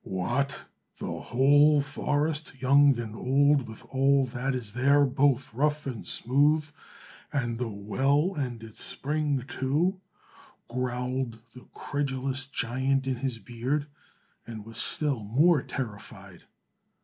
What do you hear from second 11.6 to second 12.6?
credulous